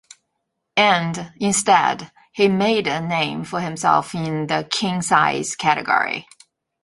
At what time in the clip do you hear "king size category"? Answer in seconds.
4.71-6.27